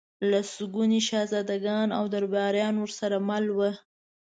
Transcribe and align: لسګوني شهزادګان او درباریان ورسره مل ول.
لسګوني 0.31 0.99
شهزادګان 1.07 1.87
او 1.97 2.03
درباریان 2.13 2.75
ورسره 2.79 3.17
مل 3.27 3.45
ول. 3.57 3.75